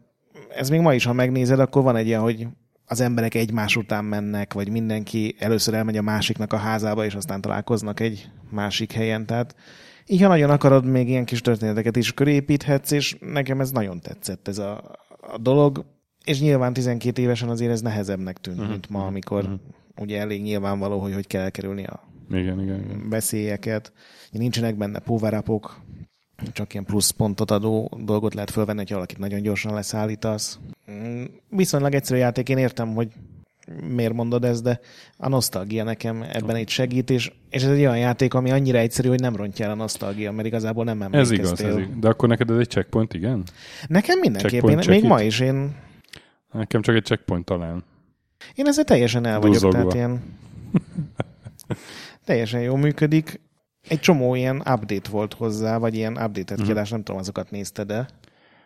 ez 0.55 0.69
még 0.69 0.79
ma 0.79 0.93
is, 0.93 1.05
ha 1.05 1.13
megnézed, 1.13 1.59
akkor 1.59 1.83
van 1.83 1.95
egy 1.95 2.07
ilyen, 2.07 2.21
hogy 2.21 2.47
az 2.85 3.01
emberek 3.01 3.35
egymás 3.35 3.75
után 3.75 4.05
mennek, 4.05 4.53
vagy 4.53 4.69
mindenki 4.69 5.35
először 5.39 5.73
elmegy 5.73 5.97
a 5.97 6.01
másiknak 6.01 6.53
a 6.53 6.57
házába, 6.57 7.05
és 7.05 7.15
aztán 7.15 7.41
találkoznak 7.41 7.99
egy 7.99 8.29
másik 8.49 8.91
helyen. 8.91 9.25
Tehát 9.25 9.55
így, 10.05 10.21
ha 10.21 10.27
nagyon 10.27 10.49
akarod, 10.49 10.85
még 10.85 11.09
ilyen 11.09 11.25
kis 11.25 11.41
történeteket 11.41 11.95
is 11.95 12.13
körépíthetsz, 12.13 12.91
és 12.91 13.17
nekem 13.19 13.59
ez 13.59 13.71
nagyon 13.71 13.99
tetszett 13.99 14.47
ez 14.47 14.57
a, 14.57 14.95
a 15.21 15.37
dolog. 15.37 15.85
És 16.29 16.39
nyilván 16.39 16.73
12 16.73 17.21
évesen 17.21 17.49
azért 17.49 17.71
ez 17.71 17.81
nehezebbnek 17.81 18.37
tűnt, 18.37 18.57
uh-huh. 18.57 18.71
mint 18.71 18.89
ma, 18.89 19.05
amikor 19.05 19.43
uh-huh. 19.43 19.59
ugye 19.97 20.19
elég 20.19 20.41
nyilvánvaló, 20.41 20.99
hogy 20.99 21.13
hogy 21.13 21.27
kell 21.27 21.41
elkerülni 21.41 21.83
a 21.85 22.03
Igen, 22.29 22.61
igen, 22.61 22.83
igen. 22.83 23.09
veszélyeket. 23.09 23.93
Nincsenek 24.31 24.75
benne 24.75 24.99
power 24.99 25.43
csak 26.53 26.73
ilyen 26.73 26.85
plusz 26.85 27.09
pontot 27.09 27.51
adó 27.51 27.91
dolgot 28.03 28.33
lehet 28.33 28.49
fölvenni, 28.51 28.77
hogy 28.77 28.91
valakit 28.91 29.17
nagyon 29.17 29.41
gyorsan 29.41 29.73
leszállítasz. 29.73 30.59
Mm, 30.91 31.23
Viszonylag 31.49 31.93
egyszerű 31.93 32.19
játék, 32.19 32.49
én 32.49 32.57
értem, 32.57 32.93
hogy 32.93 33.07
miért 33.95 34.13
mondod 34.13 34.43
ezt, 34.43 34.63
de 34.63 34.79
a 35.17 35.29
nosztalgia 35.29 35.83
nekem 35.83 36.25
ebben 36.31 36.55
egy 36.55 36.69
segít, 36.69 37.09
és, 37.09 37.31
és 37.49 37.63
ez 37.63 37.71
egy 37.71 37.79
olyan 37.79 37.97
játék, 37.97 38.33
ami 38.33 38.51
annyira 38.51 38.77
egyszerű, 38.77 39.07
hogy 39.07 39.19
nem 39.19 39.35
rontja 39.35 39.65
el 39.65 39.71
a 39.71 39.75
nosztalgia, 39.75 40.31
mert 40.31 40.47
igazából 40.47 40.83
nem 40.83 41.01
Ez 41.01 41.31
emlékeztél. 41.31 41.37
igaz, 41.37 41.61
ez 41.61 41.77
igaz. 41.77 41.99
De 41.99 42.07
akkor 42.07 42.29
neked 42.29 42.49
ez 42.49 42.57
egy 42.57 42.69
checkpoint, 42.69 43.13
igen? 43.13 43.43
Nekem 43.87 44.19
mindenképp, 44.19 44.49
Checkpoint 44.49 44.83
én, 44.83 44.89
még 44.89 45.03
ma 45.03 45.21
is 45.21 45.39
én, 45.39 45.75
Nekem 46.51 46.81
csak 46.81 46.95
egy 46.95 47.05
checkpoint 47.05 47.45
talán. 47.45 47.83
én 48.55 48.67
ezzel 48.67 48.83
teljesen 48.83 49.25
el 49.25 49.39
vagyok, 49.39 49.53
Duzzogva. 49.53 49.77
tehát 49.77 49.93
ilyen 49.93 50.21
teljesen 52.25 52.61
jól 52.61 52.77
működik. 52.77 53.39
Egy 53.87 53.99
csomó 53.99 54.35
ilyen 54.35 54.55
update 54.55 55.09
volt 55.09 55.33
hozzá, 55.33 55.77
vagy 55.77 55.95
ilyen 55.95 56.11
update-et 56.11 56.57
Mhm. 56.57 56.63
kiadás, 56.65 56.89
nem 56.89 57.03
tudom, 57.03 57.21
azokat 57.21 57.51
nézted 57.51 57.87
de 57.87 58.07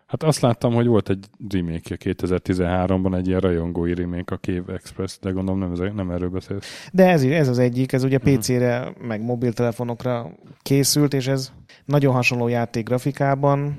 Hát 0.07 0.23
azt 0.23 0.39
láttam, 0.41 0.73
hogy 0.73 0.87
volt 0.87 1.09
egy 1.09 1.25
remake 1.49 1.95
2013-ban, 1.99 3.15
egy 3.17 3.27
ilyen 3.27 3.39
rajongói 3.39 3.93
remake 3.93 4.35
a 4.35 4.37
Cave 4.41 4.73
Express, 4.73 5.17
de 5.21 5.29
gondolom 5.31 5.59
nem, 5.59 5.71
ez, 5.71 5.93
nem 5.95 6.11
erről 6.11 6.29
beszélsz. 6.29 6.89
De 6.91 7.09
ez, 7.09 7.23
ez 7.23 7.47
az 7.47 7.57
egyik, 7.59 7.91
ez 7.91 8.03
ugye 8.03 8.17
Mhm. 8.23 8.33
PC-re, 8.37 8.93
meg 9.01 9.21
mobiltelefonokra 9.21 10.31
készült, 10.61 11.13
és 11.13 11.27
ez 11.27 11.51
nagyon 11.85 12.13
hasonló 12.13 12.47
játék 12.47 12.85
grafikában, 12.85 13.77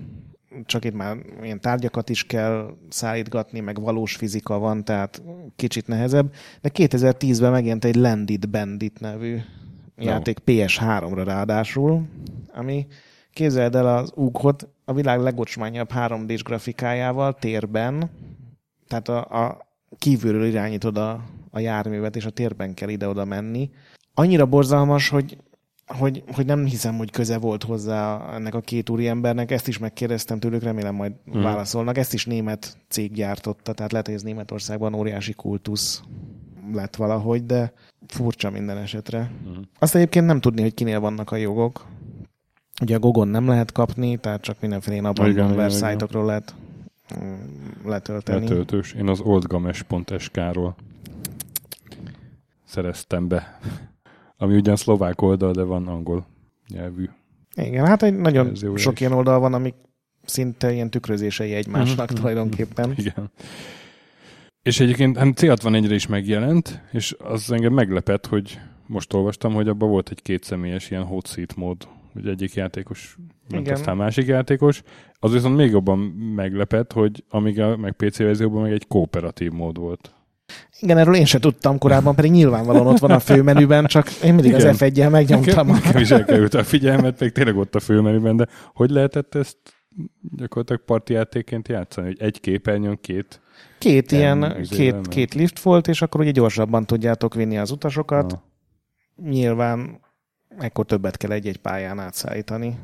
csak 0.65 0.85
itt 0.85 0.95
már 0.95 1.17
ilyen 1.43 1.61
tárgyakat 1.61 2.09
is 2.09 2.25
kell 2.25 2.77
szállítgatni, 2.89 3.61
meg 3.61 3.81
valós 3.81 4.17
fizika 4.17 4.59
van, 4.59 4.85
tehát 4.85 5.23
kicsit 5.57 5.87
nehezebb. 5.87 6.33
De 6.61 6.71
2010-ben 6.75 7.51
megjelent 7.51 7.85
egy 7.85 7.95
Landed 7.95 8.49
Bandit 8.49 9.01
nevű 9.01 9.39
játék 9.97 10.39
PS3-ra 10.47 11.23
ráadásul, 11.25 12.03
ami 12.53 12.87
képzeld 13.33 13.75
el 13.75 13.97
az 13.97 14.13
UG-ot 14.15 14.69
a 14.85 14.93
világ 14.93 15.21
legocsmányabb 15.21 15.91
3D-s 15.95 16.43
grafikájával 16.43 17.35
térben, 17.35 18.11
tehát 18.89 19.09
a, 19.09 19.45
a 19.45 19.67
kívülről 19.99 20.45
irányítod 20.45 20.97
a, 20.97 21.25
a 21.51 21.59
járművet, 21.59 22.17
és 22.17 22.25
a 22.25 22.31
térben 22.31 22.75
kell 22.75 22.89
ide-oda 22.89 23.25
menni. 23.25 23.71
Annyira 24.15 24.47
borzalmas, 24.47 25.09
hogy, 25.09 25.37
hogy, 25.87 26.23
hogy 26.33 26.47
nem 26.47 26.65
hiszem, 26.65 26.97
hogy 26.97 27.11
köze 27.11 27.39
volt 27.39 27.63
hozzá 27.63 28.31
ennek 28.35 28.55
a 28.55 28.61
két 28.61 28.91
úriembernek. 28.91 29.51
Ezt 29.51 29.69
is 29.69 29.79
megkérdeztem 29.79 30.39
tőlük, 30.39 30.63
remélem 30.63 30.95
majd 30.95 31.13
Mhm. 31.25 31.43
válaszolnak. 31.43 31.99
Ezt 31.99 32.15
is 32.15 32.27
német 32.27 32.77
cég 32.89 33.13
gyártotta, 33.13 33.73
tehát 33.73 33.91
lehet, 33.91 34.07
hogy 34.07 34.15
ez 34.15 34.23
Németországban 34.23 34.95
óriási 34.95 35.33
kultusz 35.33 36.03
lett 36.73 36.97
valahogy, 36.97 37.47
de 37.47 37.73
furcsa 38.07 38.51
minden 38.51 38.77
esetre. 38.77 39.31
Mhm. 39.45 39.59
Azt 39.79 39.95
egyébként 39.95 40.27
nem 40.27 40.41
tudni, 40.41 40.63
hogy 40.63 40.75
kinél 40.75 41.01
vannak 41.01 41.31
a 41.31 41.37
jogok. 41.37 41.87
Ugye 42.83 42.97
a 42.97 42.99
Gogon 42.99 43.29
nem 43.29 43.49
lehet 43.49 43.73
kapni, 43.73 44.17
tehát 44.17 44.41
csak 44.41 44.61
mindenféle 44.61 45.13
igen. 45.27 45.71
szájtokról 45.71 46.25
lehet 46.25 46.55
mm, 47.19 47.35
letölteni. 47.85 48.41
Letöltős. 48.41 48.93
Én 48.93 49.09
az 49.09 49.21
oldgames.sk-ról 49.21 50.75
szereztem 52.65 53.29
be. 53.29 53.59
Ami 54.39 54.55
ugyan 54.55 54.77
szlovák 54.77 55.23
oldal, 55.23 55.53
de 55.53 55.63
van 55.63 55.87
angol 55.87 56.27
nyelvű. 56.69 57.09
Igen, 57.55 57.87
hát 57.87 58.03
egy 58.03 58.17
nagyon 58.17 58.55
sok 58.77 58.95
is. 58.95 59.01
ilyen 59.01 59.13
oldal 59.13 59.39
van, 59.41 59.55
amik 59.55 59.75
szinte 60.25 60.73
ilyen 60.73 60.91
tükrözései 60.91 61.53
egymásnak 61.53 62.11
Mhm, 62.11 62.19
tulajdonképpen. 62.19 62.93
Igen. 62.97 63.31
És 64.63 64.81
egyébként 64.81 65.17
hát 65.17 65.41
C61-re 65.41 65.95
is 65.95 66.07
megjelent, 66.07 66.83
és 66.93 67.17
az 67.19 67.53
engem 67.53 67.73
meglepett, 67.73 68.27
hogy 68.27 68.59
most 68.87 69.13
olvastam, 69.13 69.55
hogy 69.55 69.69
abban 69.69 69.89
volt 69.89 70.09
egy 70.11 70.23
kétszemélyes 70.23 70.91
ilyen 70.91 71.05
hot 71.05 71.27
seat 71.27 71.57
mód, 71.57 71.89
hogy 72.13 72.27
egyik 72.27 72.55
játékos 72.55 73.17
ment 73.49 73.63
Igen. 73.63 73.75
aztán 73.79 73.97
másik 73.97 74.27
játékos. 74.27 74.83
Az 75.19 75.33
viszont 75.33 75.57
még 75.57 75.71
jobban 75.71 75.99
meglepett, 76.35 76.93
hogy 76.93 77.25
Amiga 77.29 77.77
meg 77.77 77.93
PC 77.93 78.19
verzióban 78.19 78.63
meg 78.63 78.73
egy 78.73 78.87
kooperatív 78.87 79.51
mód 79.51 79.79
volt. 79.79 80.15
Igen, 80.81 80.99
erről 80.99 81.15
én 81.15 81.25
sem 81.25 81.41
tudtam 81.41 81.79
korábban, 81.79 82.15
pedig 82.15 82.31
nyilvánvalóan 82.31 82.87
ott 82.87 82.99
van 82.99 83.11
a 83.11 83.19
főmenüben, 83.19 83.87
csak 83.87 84.11
én 84.11 84.35
mindig 84.35 84.53
Igen. 84.53 84.69
az 84.69 84.77
F1-jel 84.79 85.11
megnyomtam. 85.11 85.67
Nekem, 85.67 86.01
is 86.01 86.11
elkerült 86.11 86.55
a 86.55 86.65
figyelmet, 86.65 87.21
még 87.21 87.33
tényleg 87.33 87.57
ott 87.57 87.75
a 87.75 87.81
főmenüben, 87.81 88.37
de 88.37 88.47
hogy 88.75 88.91
lehetett 88.91 89.35
ezt 89.35 89.57
gyakorlatilag 90.37 90.85
parti 90.85 91.13
játékként 91.13 91.69
játszani, 91.69 92.07
hogy 92.07 92.21
egy 92.21 92.41
képernyőn 92.41 92.99
két 93.01 93.41
Két 93.79 94.13
ilyen, 94.13 94.67
két, 94.71 95.09
két 95.09 95.35
lift 95.35 95.61
volt, 95.61 95.89
és 95.89 96.03
akkor 96.03 96.21
ugye 96.21 96.31
gyorsabban 96.31 96.87
tudjátok 96.87 97.35
vinni 97.35 97.59
az 97.59 97.71
utasokat. 97.71 98.33
Ah. 98.33 98.39
Nyilván 99.29 100.01
ekkor 100.59 100.87
többet 100.87 101.17
kell 101.17 101.31
egy-egy 101.31 101.57
pályán 101.57 101.99
átszállítani. 101.99 102.79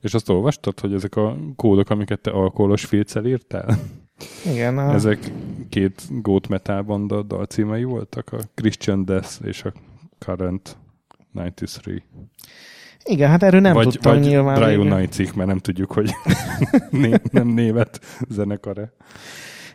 És 0.00 0.14
azt 0.14 0.28
olvastad, 0.28 0.80
hogy 0.80 0.94
ezek 0.94 1.16
a 1.16 1.36
kódok, 1.56 1.90
amiket 1.90 2.20
te 2.20 2.30
alkoholos 2.30 2.84
filccel 2.84 3.26
írtál, 3.26 3.78
Igen, 4.46 4.78
a, 4.78 4.92
ezek 4.94 5.32
két 5.68 6.22
Goat 6.22 6.48
Metal 6.48 6.82
banda 6.82 7.22
dalcímei 7.22 7.84
voltak, 7.84 8.32
a 8.32 8.38
Christian 8.54 9.04
Death 9.04 9.34
és 9.44 9.64
a 9.64 9.72
Current 10.18 10.76
93. 11.32 12.02
igen, 13.04 13.30
hát 13.30 13.42
erről 13.42 13.60
nem 13.60 13.72
vagy 13.72 13.88
tudtam 13.88 14.12
vagy 14.12 14.22
nyilván. 14.22 14.54
Brian 14.54 14.86
igen. 14.86 15.08
Knight 15.08 15.34
mert 15.34 15.48
nem 15.48 15.58
tudjuk, 15.58 15.92
hogy 15.92 16.10
né- 16.90 17.32
nem 17.32 17.48
német 17.48 18.00
zenekar-e. 18.28 18.92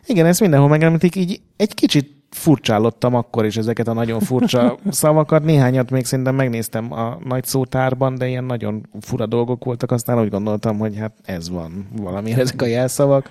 Igen, 0.06 0.26
ezt 0.26 0.40
mindenhol 0.40 0.68
megemlítik, 0.68 1.16
így 1.16 1.40
egy 1.56 1.74
kicsit 1.74 2.14
furcsálottam 2.30 3.14
akkor 3.14 3.44
is 3.44 3.56
ezeket 3.56 3.88
a 3.88 3.92
nagyon 3.92 4.20
furcsa 4.20 4.78
szavakat. 4.90 5.44
Néhányat 5.44 5.90
még 5.90 6.04
szerintem 6.04 6.34
megnéztem 6.34 6.92
a 6.92 7.18
nagy 7.24 7.44
szótárban, 7.44 8.14
de 8.14 8.28
ilyen 8.28 8.44
nagyon 8.44 8.86
fura 9.00 9.26
dolgok 9.26 9.64
voltak, 9.64 9.90
aztán 9.90 10.20
úgy 10.20 10.30
gondoltam, 10.30 10.78
hogy 10.78 10.96
hát 10.96 11.12
ez 11.24 11.50
van 11.50 11.88
valami 11.96 12.32
ezek 12.32 12.62
a 12.62 12.66
jelszavak. 12.66 13.30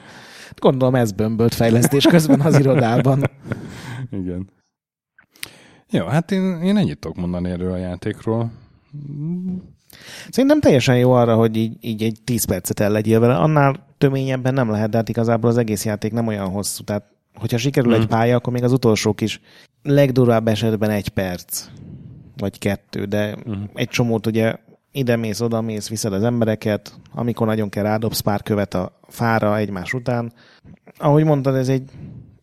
Gondolom 0.56 0.96
ez 0.96 1.12
bömbölt 1.12 1.54
fejlesztés 1.54 2.06
közben 2.06 2.40
az 2.42 2.60
irodában. 2.60 3.24
Igen. 4.12 4.50
Jó, 5.90 6.06
hát 6.06 6.32
én, 6.32 6.62
én 6.62 6.78
ennyit 6.78 7.00
tudok 7.00 7.18
mondani 7.18 7.50
erről 7.50 7.72
a 7.72 7.78
játékról. 7.78 8.52
Szerintem 10.30 10.60
teljesen 10.60 10.98
jó 10.98 11.12
arra, 11.12 11.36
hogy 11.36 11.56
így, 11.56 11.78
így 11.82 12.04
egy 12.04 12.18
10 12.24 12.44
percet 12.46 12.80
el 12.80 12.92
legyél 12.92 13.20
vele. 13.20 13.36
Annál 13.36 13.88
töményebben 13.98 14.54
nem 14.54 14.70
lehet, 14.70 14.90
de 14.90 14.98
hát 14.98 15.10
igazából 15.10 15.50
az 15.50 15.58
egész 15.58 15.86
játék 15.86 16.12
nem 16.12 16.28
olyan 16.28 16.50
hosszú. 16.50 16.84
Tehát, 16.84 17.04
hogyha 17.36 17.58
sikerül 17.58 17.92
Mhm. 17.92 18.02
egy 18.02 18.08
pálya, 18.08 18.36
akkor 18.36 18.54
még 18.54 18.64
az 18.64 18.72
utolsók 18.72 19.22
is 19.22 19.42
legdurvább 19.84 20.48
esetben 20.48 20.90
egy 20.90 21.10
perc, 21.10 21.68
vagy 22.38 22.60
kettő, 22.60 23.06
de 23.06 23.36
Mhm. 23.46 23.62
egy 23.74 23.88
csomót 23.88 24.28
ugye 24.28 24.56
ide 24.96 25.16
mész, 25.16 25.40
oda 25.40 25.62
mész, 25.62 25.90
viszed 25.90 26.14
az 26.14 26.24
embereket, 26.24 27.00
amikor 27.12 27.48
nagyon 27.48 27.70
kell 27.70 27.84
rádobsz 27.84 28.20
pár 28.20 28.44
követ 28.44 28.74
a 28.74 29.00
fára 29.08 29.58
egymás 29.58 29.94
után. 29.94 30.34
Ahogy 30.98 31.24
mondtad, 31.24 31.56
ez 31.56 31.70
egy 31.70 31.90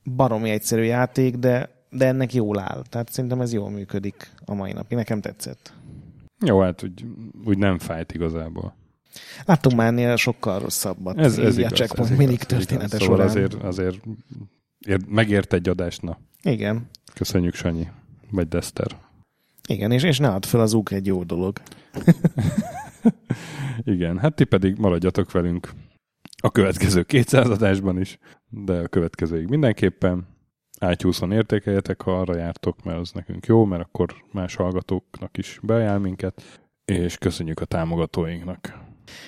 baromi 0.05 0.51
egyszerű 0.51 0.83
játék, 0.83 1.37
de, 1.37 1.71
de 1.91 2.07
ennek 2.07 2.35
jól 2.35 2.59
áll. 2.59 2.83
Tehát 2.89 3.13
szerintem 3.13 3.41
ez 3.41 3.53
jól 3.53 3.71
működik 3.71 4.31
a 4.45 4.55
mai 4.55 4.73
napig. 4.73 4.97
Nekem 4.97 5.21
tetszett. 5.21 5.73
Jó, 6.45 6.61
hát 6.61 6.83
úgy, 6.83 7.05
úgy 7.45 7.59
nem 7.59 7.79
fájt 7.79 8.13
igazából. 8.13 8.75
Láttunk 9.45 9.77
már 9.77 9.87
ennél 9.87 10.17
sokkal 10.17 10.59
rosszabbat. 10.59 11.19
Ez, 11.19 11.39
ez 11.39 11.59
igaz. 11.59 11.73
a 11.73 11.75
checkpoint 11.75 12.11
ez 12.11 12.19
mindig 12.19 12.43
története. 12.43 12.99
Szóval 12.99 13.07
során. 13.17 13.27
azért, 13.27 13.55
azért 13.55 14.01
ér, 14.87 15.01
megért 15.09 15.53
egy 15.53 15.69
adást, 15.69 16.03
na. 16.03 16.19
Igen. 16.43 16.89
Köszönjük, 17.15 17.55
Sanyi. 17.55 17.89
Vagy 18.31 18.49
Dester. 18.49 18.97
Igen, 19.69 19.91
és, 19.91 20.03
és 20.03 20.19
ne 20.19 20.29
add 20.29 20.45
fel 20.45 20.61
az 20.61 20.73
ug 20.73 20.93
egy 20.93 21.07
jó 21.07 21.23
dolog. 21.23 21.59
Igen, 23.83 24.19
hát 24.19 24.35
ti 24.35 24.45
pedig 24.45 24.79
maradjatok 24.79 25.33
velünk 25.33 25.73
a 26.43 26.51
következő 26.51 27.03
200 27.03 27.51
adásban 27.51 28.01
is, 28.01 28.19
de 28.49 28.73
a 28.73 28.89
következőig 28.89 29.49
mindenképpen 29.49 30.27
iTunes-on 30.91 31.33
értékeljetek, 31.33 32.03
ha 32.03 32.21
arra 32.21 32.37
jártok, 32.37 32.85
mert 32.85 32.99
az 32.99 33.13
nekünk 33.13 33.47
jó, 33.47 33.65
mert 33.65 33.83
akkor 33.83 34.15
más 34.33 34.55
hallgatóknak 34.55 35.39
is 35.39 35.59
beajánl 35.63 35.99
minket, 35.99 36.63
és 36.85 37.19
köszönjük 37.19 37.61
a 37.61 37.65
támogatóinknak. 37.65 38.79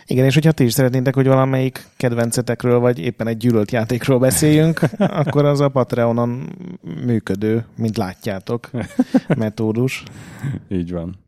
Igen, 0.07 0.25
és 0.25 0.35
hogyha 0.35 0.53
ti 0.53 0.65
is 0.65 0.73
szeretnétek, 0.73 1.15
hogy 1.15 1.27
valamelyik 1.27 1.87
kedvencetekről, 1.97 2.79
vagy 2.79 2.99
éppen 2.99 3.27
egy 3.27 3.37
gyűlölt 3.37 3.71
játékról 3.71 4.19
beszéljünk, 4.19 4.81
akkor 5.21 5.45
az 5.45 5.61
a 5.61 5.69
Patreonon 5.69 6.57
működő, 7.05 7.65
mint 7.77 7.97
látjátok, 7.97 8.71
metódus. 9.37 10.03
Így 10.69 10.93
van. 10.93 11.24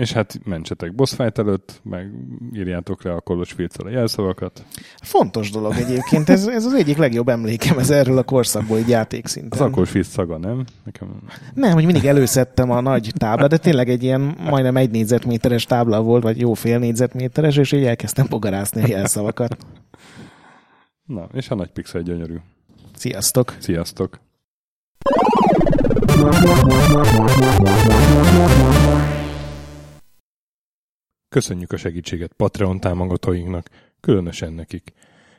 És 0.00 0.12
hát 0.12 0.40
mentsetek 0.44 0.94
boss 0.94 1.14
fight 1.14 1.38
előtt, 1.38 1.80
meg 1.82 2.10
írjátok 2.54 3.02
le 3.02 3.12
a 3.12 3.20
kolos 3.20 3.54
a 3.84 3.88
jelszavakat. 3.88 4.64
Fontos 5.02 5.50
dolog 5.50 5.74
egyébként, 5.76 6.28
ez, 6.28 6.46
ez 6.46 6.64
az 6.64 6.72
egyik 6.72 6.96
legjobb 6.96 7.28
emlékem 7.28 7.78
ez 7.78 7.90
erről 7.90 8.18
a 8.18 8.22
korszakból 8.22 8.78
egy 8.78 8.88
játékszinten. 8.88 9.60
Az 9.60 9.66
akkor 9.66 9.88
szaga, 10.02 10.38
nem? 10.38 10.64
Nekem... 10.84 11.22
Nem, 11.54 11.72
hogy 11.72 11.84
mindig 11.84 12.04
előszedtem 12.04 12.70
a 12.70 12.80
nagy 12.80 13.12
tábla, 13.16 13.46
de 13.46 13.56
tényleg 13.56 13.88
egy 13.88 14.02
ilyen 14.02 14.20
majdnem 14.20 14.76
egy 14.76 14.90
négyzetméteres 14.90 15.64
tábla 15.64 16.02
volt, 16.02 16.22
vagy 16.22 16.40
jó 16.40 16.54
fél 16.54 16.78
négyzetméteres, 16.78 17.56
és 17.56 17.72
így 17.72 17.84
elkezdtem 17.84 18.26
bogarászni 18.28 18.82
a 18.82 18.86
jelszavakat. 18.86 19.56
Na, 21.04 21.28
és 21.32 21.50
a 21.50 21.54
nagy 21.54 21.70
pixel 21.70 22.02
gyönyörű. 22.02 22.36
Sziasztok! 22.94 23.56
Sziasztok! 23.58 24.20
Köszönjük 31.30 31.72
a 31.72 31.76
segítséget 31.76 32.32
Patreon 32.32 32.80
támogatóinknak, 32.80 33.68
különösen 34.00 34.52
nekik. 34.52 34.92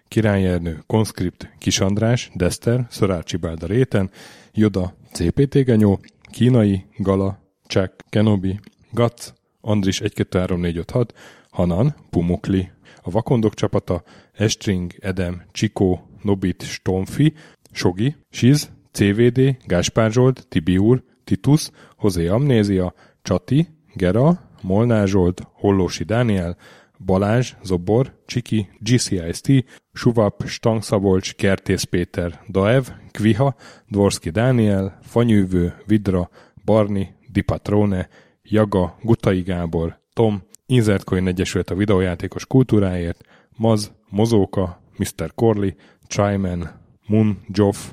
Király 0.08 0.48
Ernő, 0.48 0.84
Konskript, 0.88 1.50
Kis 1.58 1.80
András, 1.80 2.32
Dester, 2.34 2.88
Szorácsi 2.90 3.38
Bálda 3.38 3.66
Réten, 3.66 4.12
Joda, 4.54 4.94
CPT 5.12 5.64
Genyó, 5.64 6.00
Kínai, 6.32 6.86
Gala, 6.98 7.40
Csák, 7.66 7.94
Kenobi, 8.10 8.60
Gac, 8.92 9.34
Andris 9.62 10.02
123456, 10.02 11.14
Hanan, 11.50 11.96
Pumukli, 12.10 12.72
a 13.02 13.10
Vakondok 13.10 13.54
csapata, 13.54 14.04
Estring, 14.34 14.94
Edem, 15.00 15.44
Csikó, 15.52 16.08
Nobit, 16.22 16.64
Stomfi, 16.64 17.34
Sogi, 17.72 18.16
Siz, 18.30 18.72
CVD, 18.92 19.58
Gáspár 19.66 20.12
Zsolt, 20.12 20.48
Tibiur, 20.48 21.04
Titus, 21.24 21.70
Hozé 21.96 22.28
Amnézia, 22.28 22.94
Csati, 23.22 23.68
Gera, 23.94 24.51
Molnár 24.62 25.08
Zsolt, 25.08 25.48
Hollósi 25.54 26.04
Dániel, 26.04 26.58
Balázs, 27.06 27.54
Zobor, 27.64 28.14
Csiki, 28.26 28.70
GCIST, 28.80 29.48
Suvap, 29.94 30.44
Stangszabolcs, 30.46 31.36
Kertész 31.36 31.84
Péter, 31.84 32.44
Daev, 32.50 32.86
Kviha, 33.12 33.56
Dvorski 33.88 34.30
Dániel, 34.30 35.00
Fanyűvő, 35.02 35.74
Vidra, 35.86 36.30
Barni, 36.66 37.16
Dipatrone, 37.32 38.10
Jaga, 38.44 38.98
Gutai 39.02 39.42
Gábor, 39.42 40.00
Tom, 40.14 40.44
Inzertcoin 40.66 41.28
Egyesület 41.28 41.70
a 41.70 41.76
videójátékos 41.76 42.46
kultúráért, 42.46 43.24
Maz, 43.58 43.92
Mozóka, 44.10 44.82
Mr. 44.98 45.32
Corley, 45.36 45.70
Tryman, 46.08 46.70
Mun, 47.08 47.38
Joff, 47.48 47.92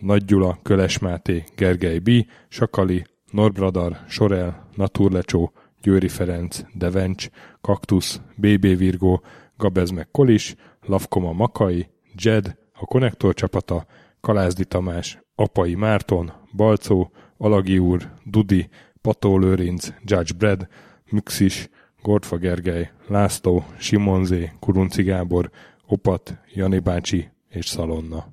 Nagy 0.00 0.24
Gyula, 0.24 0.58
Köles 0.62 0.98
Máté, 0.98 1.44
Gergely 1.56 1.98
B., 1.98 2.10
Sakali, 2.48 3.04
Norbradar, 3.30 3.98
Sorel, 4.08 4.68
Naturlecsó, 4.74 5.52
Győri 5.82 6.08
Ferenc, 6.08 6.60
Devencs, 6.74 7.28
Kaktusz, 7.60 8.20
BB 8.36 8.76
Virgó, 8.76 9.22
Gabez 9.56 9.90
meg 9.90 10.10
Kolis, 10.10 10.54
Lavkoma 10.80 11.32
Makai, 11.32 11.88
Jed, 12.14 12.56
a 12.72 12.84
Konnektor 12.84 13.34
csapata, 13.34 13.86
Kalázdi 14.20 14.64
Tamás, 14.64 15.18
Apai 15.34 15.74
Márton, 15.74 16.32
Balcó, 16.56 17.10
Alagi 17.36 17.78
úr, 17.78 18.10
Dudi, 18.24 18.68
Pató 19.00 19.38
Lőrinc, 19.38 19.88
Judge 20.02 20.34
Brad, 20.38 20.68
Müxis, 21.10 21.68
Gordfa 22.02 22.36
Gergely, 22.36 22.90
László, 23.06 23.64
Simonzé, 23.78 24.52
Kurunci 24.60 25.02
Gábor, 25.02 25.50
Opat, 25.86 26.38
Jani 26.54 26.78
bácsi 26.78 27.28
és 27.48 27.66
Szalonna. 27.66 28.26